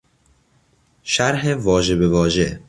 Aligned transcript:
شرح 1.03 1.53
واژه 1.55 1.95
به 1.95 2.07
واژه 2.07 2.59